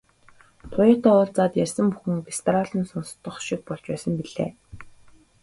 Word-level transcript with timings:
Туяатай 0.71 1.13
уулзаад 1.15 1.53
ярьсан 1.63 1.87
бүхэн 1.91 2.15
дэс 2.25 2.39
дараалан 2.45 2.83
сонстох 2.91 3.35
шиг 3.47 3.61
болж 3.67 3.83
байсан 3.89 4.13
билээ. 4.19 4.51